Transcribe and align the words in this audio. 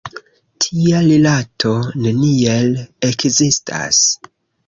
Tia 0.63 1.01
rilato 1.07 1.73
neniel 2.05 2.73
ekzistas! 3.11 4.01